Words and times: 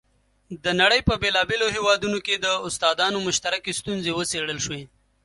د 0.63 0.65
نړۍ 0.81 1.01
په 1.07 1.13
بېلابېلو 1.21 1.67
هېوادونو 1.75 2.17
کې 2.25 2.35
د 2.37 2.47
استادانو 2.67 3.17
مشترکې 3.27 3.77
ستونزې 3.79 4.11
وڅېړل 4.17 4.59
شوې. 4.65 4.83